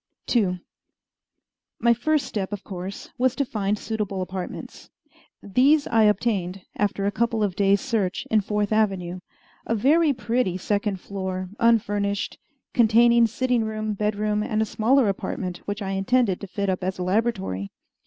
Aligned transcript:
II 0.35 0.59
My 1.79 1.93
first 1.93 2.25
step, 2.25 2.51
of 2.51 2.63
course, 2.63 3.11
was 3.19 3.35
to 3.35 3.45
find 3.45 3.77
suitable 3.77 4.23
apartments. 4.23 4.89
These 5.43 5.85
I 5.85 6.05
obtained, 6.05 6.61
after 6.75 7.05
a 7.05 7.11
couple 7.11 7.43
of 7.43 7.55
days' 7.55 7.81
search, 7.81 8.25
in 8.31 8.41
Fourth 8.41 8.71
Avenue; 8.71 9.19
a 9.67 9.75
very 9.75 10.11
pretty 10.11 10.57
second 10.57 10.99
floor, 10.99 11.51
unfurnished, 11.59 12.39
containing 12.73 13.27
sitting 13.27 13.63
room, 13.63 13.93
bedroom, 13.93 14.41
and 14.41 14.59
a 14.59 14.65
smaller 14.65 15.07
apartment 15.07 15.57
which 15.65 15.83
I 15.83 15.91
intended 15.91 16.41
to 16.41 16.47
fit 16.47 16.67
up 16.67 16.83
as 16.83 16.97
a 16.97 17.03
laboratory. 17.03 17.69